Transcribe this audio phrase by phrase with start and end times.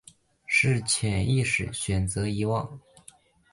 [0.47, 2.81] 是潜意识选择遗忘